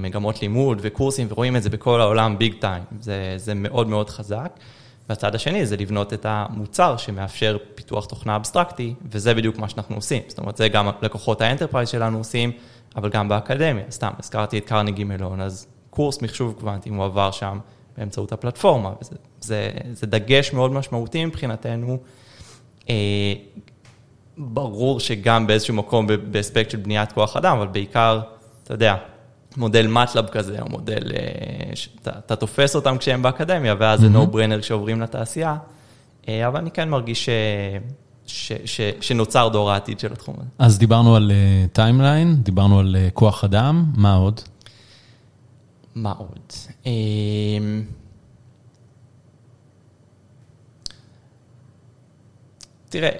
[0.00, 4.58] מגמות לימוד וקורסים, ורואים את זה בכל העולם big time, זה, זה מאוד מאוד חזק.
[5.08, 10.22] והצד השני זה לבנות את המוצר שמאפשר פיתוח תוכנה אבסטרקטי, וזה בדיוק מה שאנחנו עושים.
[10.28, 12.52] זאת אומרת, זה גם לקוחות ה enterprise שלנו עושים,
[12.96, 13.84] אבל גם באקדמיה.
[13.90, 17.58] סתם, הזכרתי את קרנגי מלון, אז קורס מחשוב קוונטי מועבר שם
[17.98, 21.98] באמצעות הפלטפורמה, וזה זה, זה דגש מאוד משמעותי מבחינתנו.
[22.90, 22.94] אה,
[24.38, 28.20] ברור שגם באיזשהו מקום באספקט של בניית כוח אדם, אבל בעיקר,
[28.64, 28.96] אתה יודע,
[29.56, 34.60] מודל MATLAB כזה, או מודל, אה, שאתה תופס אותם כשהם באקדמיה, ואז זה no brainer
[34.60, 35.56] כשעוברים לתעשייה,
[36.28, 37.28] אה, אבל אני כן מרגיש ש...
[38.26, 40.48] ש, ש, שנוצר דור העתיד של התחום הזה.
[40.58, 41.32] אז דיברנו על
[41.72, 44.40] timeline, uh, דיברנו על uh, כוח אדם, מה עוד?
[45.94, 46.52] מה עוד?
[46.84, 46.86] Uh,
[52.88, 53.10] תראה,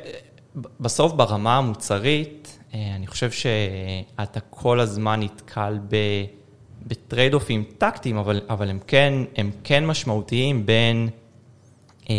[0.81, 5.79] בסוף ברמה המוצרית, אה, אני חושב שאתה כל הזמן נתקל
[6.87, 11.09] בטרייד אופים טקטיים, אבל, אבל הם, כן, הם כן משמעותיים בין,
[12.11, 12.15] אה,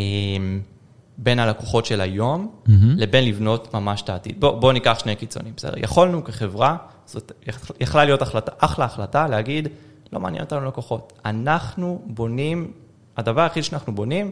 [1.17, 2.71] בין הלקוחות של היום mm-hmm.
[2.97, 4.39] לבין לבנות ממש את העתיד.
[4.39, 5.73] בואו בוא ניקח שני קיצונים, בסדר?
[5.77, 7.31] יכולנו כחברה, זאת
[7.79, 9.67] יכלה להיות החלטה, אחלה החלטה להגיד,
[10.13, 11.13] לא מעניין אותנו לקוחות.
[11.25, 12.71] אנחנו בונים,
[13.17, 14.31] הדבר היחיד שאנחנו בונים,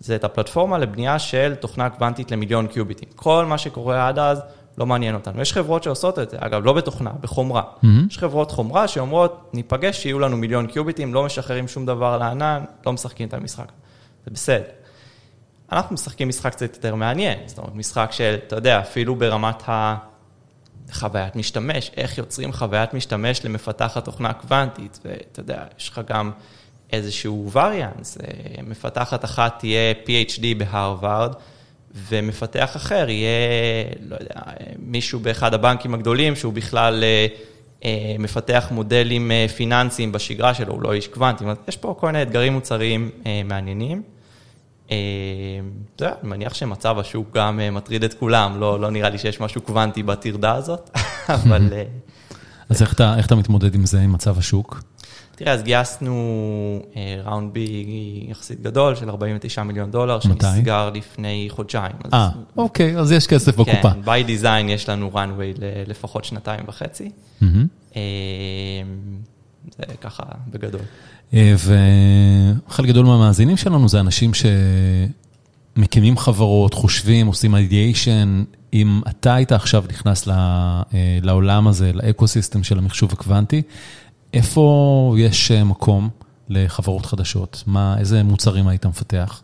[0.00, 3.08] זה את הפלטפורמה לבנייה של תוכנה קוונטית למיליון קיוביטים.
[3.16, 4.42] כל מה שקורה עד אז
[4.78, 5.40] לא מעניין אותנו.
[5.40, 7.62] יש חברות שעושות את זה, אגב, לא בתוכנה, בחומרה.
[7.62, 7.86] Mm-hmm.
[8.10, 12.92] יש חברות חומרה שאומרות, ניפגש, שיהיו לנו מיליון קיוביטים, לא משחררים שום דבר לענן, לא
[12.92, 13.72] משחקים את המשחק.
[14.24, 14.62] זה בסדר.
[15.72, 19.62] אנחנו משחקים משחק קצת יותר מעניין, זאת אומרת, משחק של, אתה יודע, אפילו ברמת
[20.88, 26.30] החוויית משתמש, איך יוצרים חוויית משתמש למפתחת תוכנה קוונטית, ואתה יודע, יש לך גם...
[26.92, 31.34] איזשהו וריאנס, אה, מפתחת אחת תהיה PhD בהרווארד,
[32.08, 33.38] ומפתח אחר יהיה,
[34.08, 34.40] לא יודע,
[34.78, 37.04] מישהו באחד הבנקים הגדולים שהוא בכלל
[38.18, 43.10] מפתח מודלים פיננסיים בשגרה שלו, הוא לא איש קוונטי, יש פה כל מיני אתגרים מוצריים
[43.44, 44.02] מעניינים.
[44.90, 44.96] אני
[46.22, 50.54] מניח שמצב השוק גם מטריד את כולם, לא, לא נראה לי שיש משהו קוונטי בטרדה
[50.54, 50.90] הזאת,
[51.28, 51.72] אבל...
[52.68, 54.82] אז איך אתה, איך אתה מתמודד עם זה, עם מצב השוק?
[55.38, 56.14] תראה, אז גייסנו
[57.24, 57.86] ראונד בי
[58.28, 61.92] יחסית גדול של 49 מיליון דולר, שנסגר לפני חודשיים.
[62.12, 63.90] אה, אוקיי, אז יש כסף בקופה.
[63.90, 67.10] כן, by design יש לנו runway לפחות שנתיים וחצי.
[69.78, 70.80] זה ככה בגדול.
[71.32, 74.30] וחלק גדול מהמאזינים שלנו זה אנשים
[75.76, 78.44] שמקימים חברות, חושבים, עושים אידיאשן.
[78.72, 80.28] אם אתה היית עכשיו נכנס
[81.22, 83.62] לעולם הזה, לאקו-סיסטם של המחשוב הקוונטי,
[84.32, 86.08] איפה יש מקום
[86.48, 87.64] לחברות חדשות?
[87.66, 89.42] מה, איזה מוצרים היית מפתח?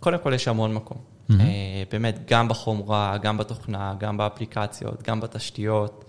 [0.00, 0.98] קודם כל יש המון מקום.
[1.90, 6.04] באמת, גם בחומרה, גם בתוכנה, גם באפליקציות, גם בתשתיות.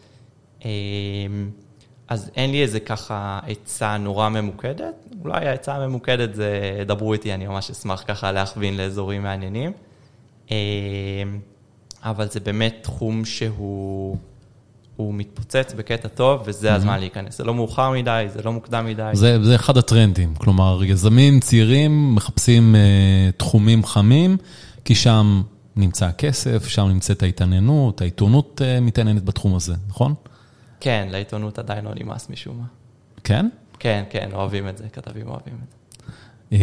[2.07, 4.95] אז אין לי איזה ככה עצה נורא ממוקדת.
[5.23, 9.71] אולי העצה הממוקדת זה, דברו איתי, אני ממש אשמח ככה להכווין לאזורים מעניינים.
[12.03, 14.17] אבל זה באמת תחום שהוא...
[14.95, 17.37] הוא מתפוצץ בקטע טוב, וזה הזמן להיכנס.
[17.37, 19.09] זה לא מאוחר מדי, זה לא מוקדם מדי.
[19.13, 24.37] זה, זה אחד הטרנדים, כלומר, יזמים צעירים מחפשים uh, תחומים חמים,
[24.85, 25.41] כי שם
[25.75, 30.13] נמצא הכסף, שם נמצאת ההתעניינות, העיתונות uh, מתעניינת בתחום הזה, נכון?
[30.79, 32.65] כן, לעיתונות עדיין לא נמאס משום מה.
[33.23, 33.49] כן?
[33.79, 35.75] כן, כן, אוהבים את זה, כתבים אוהבים את זה.
[36.51, 36.59] Uh,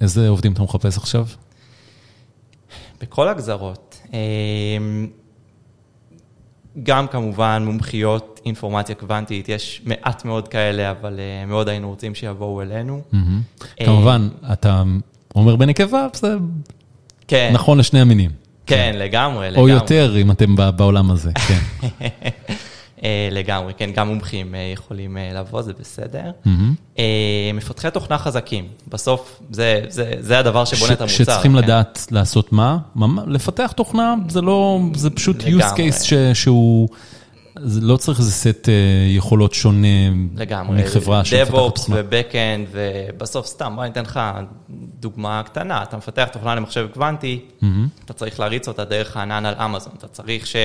[0.00, 1.26] איזה עובדים אתה מחפש עכשיו?
[3.00, 4.00] בכל הגזרות.
[4.06, 4.14] Uh,
[6.82, 13.02] גם כמובן מומחיות אינפורמציה קוונטית, יש מעט מאוד כאלה, אבל מאוד היינו רוצים שיבואו אלינו.
[13.84, 14.82] כמובן, אתה
[15.34, 16.36] אומר בנקבה, זה
[17.52, 18.30] נכון לשני המינים.
[18.66, 19.62] כן, לגמרי, לגמרי.
[19.62, 21.58] או יותר, אם אתם בעולם הזה, כן.
[23.30, 26.30] לגמרי, כן, גם מומחים יכולים לבוא, זה בסדר.
[27.54, 29.42] מפתחי תוכנה חזקים, בסוף
[30.20, 31.16] זה הדבר שבונה את המוצר.
[31.16, 32.78] שצריכים לדעת לעשות מה?
[33.26, 36.88] לפתח תוכנה, זה לא, זה פשוט use case שהוא,
[37.80, 38.68] לא צריך איזה סט
[39.16, 40.10] יכולות שונה
[40.68, 41.96] מחברה שמפתחת תוכנה.
[41.96, 44.20] DevOps ו-Backend, ובסוף סתם, בוא אני אתן לך
[45.00, 47.40] דוגמה קטנה, אתה מפתח תוכנה למחשב קוונטי,
[48.04, 50.56] אתה צריך להריץ אותה דרך הענן על אמזון, אתה צריך ש...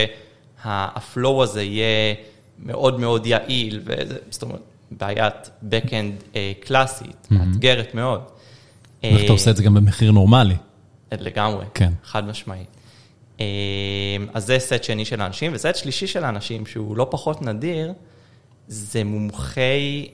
[0.63, 2.15] הפלואו הזה יהיה
[2.59, 3.81] מאוד מאוד יעיל,
[4.29, 8.21] זאת אומרת, בעיית Backend קלאסית, מאתגרת מאוד.
[9.03, 10.55] ואיך אתה עושה את זה גם במחיר נורמלי.
[11.11, 11.65] לגמרי,
[12.03, 12.67] חד משמעית.
[14.33, 17.93] אז זה סט שני של האנשים, וסט שלישי של האנשים, שהוא לא פחות נדיר,
[18.67, 20.07] זה מומחי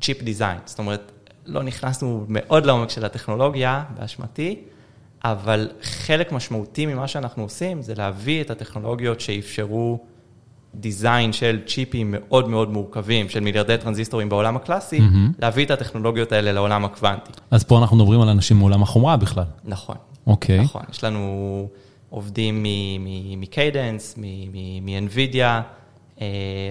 [0.00, 0.58] chip design.
[0.64, 1.12] זאת אומרת,
[1.46, 4.60] לא נכנסנו מאוד לעומק של הטכנולוגיה, באשמתי,
[5.24, 9.98] אבל חלק משמעותי ממה שאנחנו עושים זה להביא את הטכנולוגיות שאפשרו
[10.74, 15.42] design של צ'יפים מאוד מאוד מורכבים, של מיליארדי טרנזיסטורים בעולם הקלאסי, mm-hmm.
[15.42, 17.32] להביא את הטכנולוגיות האלה לעולם הקוונטי.
[17.50, 19.44] אז פה אנחנו מדברים על אנשים מעולם החומרה בכלל.
[19.64, 19.96] נכון.
[20.26, 20.60] אוקיי.
[20.60, 20.62] Okay.
[20.62, 21.68] נכון, יש לנו
[22.10, 22.66] עובדים
[23.36, 25.62] מ Cadence, מ-NVIDIA,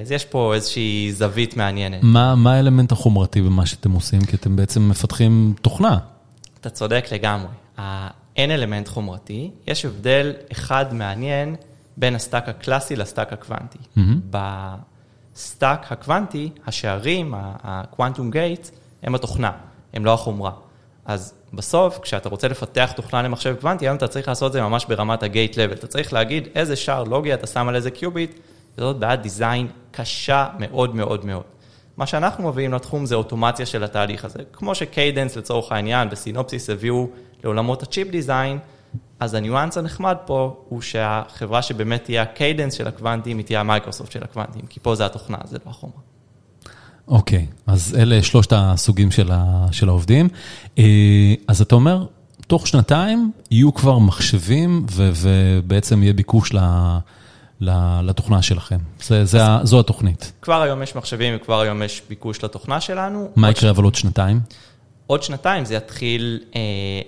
[0.01, 1.99] אז יש פה איזושהי זווית מעניינת.
[2.03, 4.21] מה, מה האלמנט החומרתי במה שאתם עושים?
[4.21, 5.97] כי אתם בעצם מפתחים תוכנה.
[6.61, 7.49] אתה צודק לגמרי.
[8.37, 11.55] אין אלמנט חומרתי, יש הבדל אחד מעניין
[11.97, 13.77] בין הסטאק הקלאסי לסטאק הקוונטי.
[13.77, 14.01] Mm-hmm.
[15.33, 18.71] בסטאק הקוונטי, השערים, ה-quantum gates,
[19.03, 19.51] הם התוכנה,
[19.93, 20.51] הם לא החומרה.
[21.05, 24.85] אז בסוף, כשאתה רוצה לפתח תוכנה למחשב קוונטי, היום אתה צריך לעשות את זה ממש
[24.85, 25.73] ברמת ה-gate level.
[25.73, 28.39] אתה צריך להגיד איזה שער לוגי אתה שם על איזה קיוביט,
[28.77, 31.43] וזאת בעיית design קשה מאוד מאוד מאוד.
[31.97, 34.39] מה שאנחנו מביאים לתחום זה אוטומציה של התהליך הזה.
[34.53, 37.07] כמו ש Cadence לצורך העניין ו Synopsys הביאו
[37.43, 38.59] לעולמות ה chip design,
[39.19, 44.11] אז הניואנס הנחמד פה הוא שהחברה שבאמת תהיה ה Cadence של הקוונטים, היא תהיה המייקרוסופט
[44.11, 45.99] של הקוונטים, כי פה זה התוכנה, זה לא החומרה.
[47.07, 50.29] אוקיי, אז אלה שלושת הסוגים של, ה, של העובדים.
[51.47, 52.05] אז אתה אומר,
[52.47, 56.57] תוך שנתיים יהיו כבר מחשבים ו, ובעצם יהיה ביקוש ל...
[57.61, 58.77] לתוכנה שלכם.
[59.01, 60.31] זה, זה, זו התוכנית.
[60.41, 63.31] כבר היום יש מחשבים וכבר היום יש ביקוש לתוכנה שלנו.
[63.35, 64.39] מה יקרה אבל עוד שנתיים?
[65.07, 66.61] עוד שנתיים זה יתחיל אה,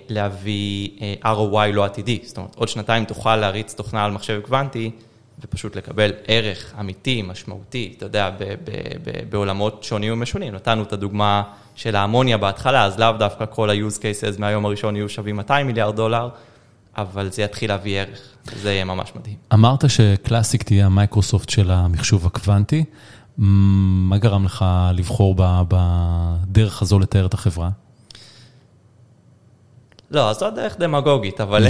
[0.08, 2.18] להביא אה, ROI לא עתידי.
[2.22, 4.90] זאת אומרת, עוד שנתיים תוכל להריץ תוכנה על מחשב קוונטי
[5.44, 8.70] ופשוט לקבל ערך אמיתי, משמעותי, אתה יודע, ב, ב,
[9.04, 10.54] ב, בעולמות שונים ומשונים.
[10.54, 11.42] נתנו את הדוגמה
[11.74, 15.96] של האמוניה בהתחלה, אז לאו דווקא כל ה-use cases מהיום הראשון יהיו שווים 200 מיליארד
[15.96, 16.28] דולר.
[16.96, 19.36] אבל זה יתחיל להביא ערך, זה יהיה ממש מדהים.
[19.54, 22.84] אמרת שקלאסיק תהיה המייקרוסופט של המחשוב הקוונטי,
[23.38, 25.34] מה גרם לך לבחור
[25.68, 27.70] בדרך הזו לתאר את החברה?
[30.10, 31.66] לא, זו דרך דמגוגית, אבל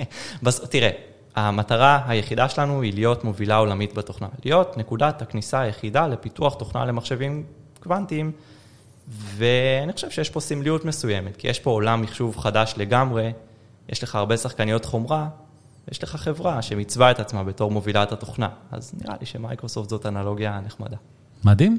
[0.70, 0.90] תראה,
[1.36, 7.44] המטרה היחידה שלנו היא להיות מובילה עולמית בתוכנה, להיות נקודת הכניסה היחידה לפיתוח תוכנה למחשבים
[7.80, 8.32] קוונטיים,
[9.08, 13.32] ואני חושב שיש פה סמליות מסוימת, כי יש פה עולם מחשוב חדש לגמרי,
[13.88, 15.28] יש לך הרבה שחקניות חומרה,
[15.92, 20.60] יש לך חברה שמיצבה את עצמה בתור מובילת התוכנה, אז נראה לי שמייקרוסופט זאת אנלוגיה
[20.66, 20.96] נחמדה.
[21.44, 21.78] מדהים,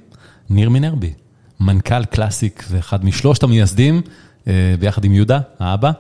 [0.49, 1.13] ניר מינרבי,
[1.59, 4.01] מנכ"ל קלאסיק ואחד משלושת המייסדים,
[4.47, 5.91] אה, ביחד עם יהודה, האבא.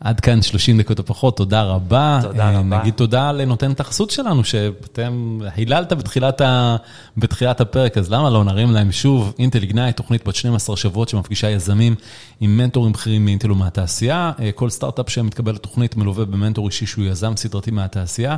[0.00, 2.18] עד כאן 30 דקות או פחות, תודה רבה.
[2.22, 2.78] תודה רבה.
[2.80, 6.76] נגיד תודה לנותן את החסות שלנו, שאתם היללת בתחילת, ה...
[7.16, 11.50] בתחילת הפרק, אז למה לא נרים להם שוב, אינטל איגנייט, תוכנית בת 12 שבועות שמפגישה
[11.50, 11.94] יזמים
[12.40, 14.32] עם מנטורים בכירים מאינטל ומהתעשייה.
[14.40, 18.36] אה, כל סטארט-אפ שמתקבל לתוכנית מלווה במנטור אישי שהוא יזם סדרתי מהתעשייה.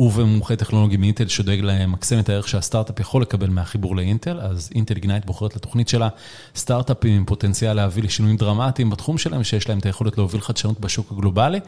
[0.00, 5.26] ובמומחה טכנולוגי מאינטל שדואג למקסם את הערך שהסטארט-אפ יכול לקבל מהחיבור לאינטל, אז אינטל איגנייט
[5.26, 6.08] בוחרת לתוכנית שלה
[6.56, 11.12] סטארט-אפים עם פוטנציאל להביא לשינויים דרמטיים בתחום שלהם, שיש להם את היכולת להוביל חדשנות בשוק
[11.12, 11.60] הגלובלי.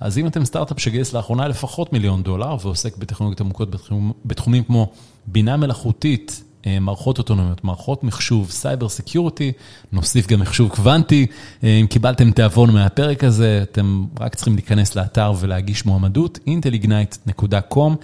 [0.00, 4.92] אז אם אתם סטארט-אפ שגייס לאחרונה לפחות מיליון דולר ועוסק בטכנולוגיות עמוקות בתחום, בתחומים כמו
[5.26, 6.44] בינה מלאכותית,
[6.80, 9.52] מערכות אוטונומיות, מערכות מחשוב, cyber security,
[9.92, 11.26] נוסיף גם מחשוב קוונטי.
[11.64, 17.94] אה, אם קיבלתם תיאבון מהפרק הזה, אתם רק צריכים להיכנס לאתר ולהגיש מועמדות, intelignite.com,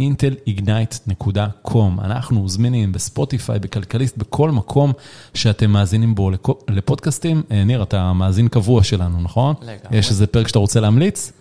[0.00, 2.04] intelignite.com.
[2.04, 4.92] אנחנו זמינים בספוטיפיי, בכלכליסט, בכל מקום
[5.34, 6.30] שאתם מאזינים בו
[6.68, 7.42] לפודקאסטים.
[7.50, 9.54] אה, ניר, אתה מאזין קבוע שלנו, נכון?
[9.62, 9.98] לגמרי.
[9.98, 11.32] יש איזה פרק שאתה רוצה להמליץ?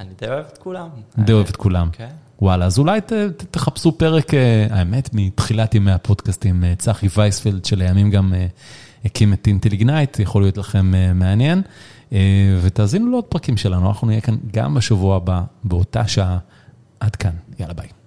[0.00, 0.88] אני די אוהב את כולם.
[1.18, 1.88] די אוהב את כולם.
[1.92, 2.08] כן.
[2.42, 7.64] וואלה, אז אולי ת, ת, תחפשו פרק, אה, האמת, מתחילת ימי הפודקאסטים, אה, צחי וייספלד,
[7.64, 8.46] שלימים גם אה,
[9.04, 11.62] הקים את אינטליגנייט, יכול להיות לכם מעניין.
[12.62, 16.38] ותאזינו לעוד פרקים שלנו, אנחנו נהיה כאן גם בשבוע הבא, באותה שעה.
[17.00, 17.99] עד כאן, יאללה ביי.